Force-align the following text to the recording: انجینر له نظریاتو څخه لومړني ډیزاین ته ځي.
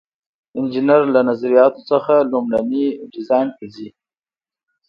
انجینر 0.57 1.01
له 1.13 1.21
نظریاتو 1.29 1.81
څخه 1.91 2.13
لومړني 2.31 2.85
ډیزاین 3.13 3.47
ته 3.57 3.63
ځي. 3.73 3.89